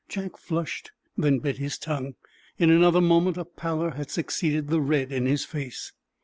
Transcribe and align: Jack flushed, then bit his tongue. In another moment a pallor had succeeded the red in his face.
Jack 0.09 0.35
flushed, 0.35 0.89
then 1.15 1.37
bit 1.37 1.59
his 1.59 1.77
tongue. 1.77 2.15
In 2.57 2.71
another 2.71 3.01
moment 3.01 3.37
a 3.37 3.45
pallor 3.45 3.91
had 3.91 4.09
succeeded 4.09 4.67
the 4.69 4.81
red 4.81 5.11
in 5.11 5.27
his 5.27 5.45
face. 5.45 5.93